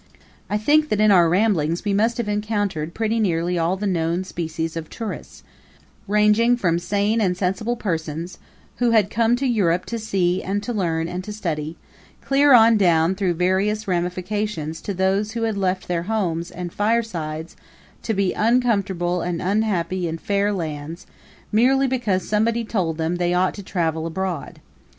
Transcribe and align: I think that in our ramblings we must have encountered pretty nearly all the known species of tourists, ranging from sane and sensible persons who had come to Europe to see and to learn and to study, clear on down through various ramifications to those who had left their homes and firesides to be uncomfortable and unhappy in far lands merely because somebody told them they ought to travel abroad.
I 0.49 0.57
think 0.57 0.89
that 0.89 0.99
in 0.99 1.11
our 1.11 1.29
ramblings 1.29 1.85
we 1.85 1.93
must 1.93 2.17
have 2.17 2.27
encountered 2.27 2.95
pretty 2.95 3.19
nearly 3.19 3.59
all 3.59 3.77
the 3.77 3.85
known 3.85 4.23
species 4.23 4.75
of 4.75 4.89
tourists, 4.89 5.43
ranging 6.07 6.57
from 6.57 6.79
sane 6.79 7.21
and 7.21 7.37
sensible 7.37 7.75
persons 7.75 8.39
who 8.77 8.89
had 8.89 9.11
come 9.11 9.35
to 9.35 9.45
Europe 9.45 9.85
to 9.85 9.99
see 9.99 10.41
and 10.41 10.63
to 10.63 10.73
learn 10.73 11.07
and 11.07 11.23
to 11.25 11.31
study, 11.31 11.77
clear 12.19 12.51
on 12.51 12.77
down 12.77 13.13
through 13.13 13.35
various 13.35 13.87
ramifications 13.87 14.81
to 14.81 14.95
those 14.95 15.33
who 15.33 15.43
had 15.43 15.55
left 15.55 15.87
their 15.87 16.01
homes 16.09 16.49
and 16.49 16.73
firesides 16.73 17.55
to 18.01 18.15
be 18.15 18.33
uncomfortable 18.33 19.21
and 19.21 19.39
unhappy 19.39 20.07
in 20.07 20.17
far 20.17 20.51
lands 20.51 21.05
merely 21.51 21.85
because 21.85 22.27
somebody 22.27 22.65
told 22.65 22.97
them 22.97 23.17
they 23.17 23.35
ought 23.35 23.53
to 23.53 23.61
travel 23.61 24.07
abroad. 24.07 24.61